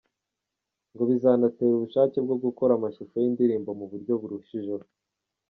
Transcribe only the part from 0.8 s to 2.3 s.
Ngo bizanabatera ubushake